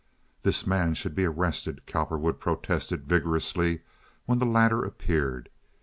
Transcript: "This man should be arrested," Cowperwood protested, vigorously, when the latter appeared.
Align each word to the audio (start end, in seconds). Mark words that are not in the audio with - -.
"This 0.41 0.65
man 0.65 0.95
should 0.95 1.13
be 1.13 1.25
arrested," 1.25 1.85
Cowperwood 1.85 2.39
protested, 2.39 3.05
vigorously, 3.07 3.81
when 4.25 4.39
the 4.39 4.47
latter 4.47 4.83
appeared. 4.83 5.47